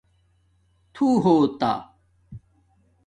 [0.93, 1.71] تُھو ہوتہ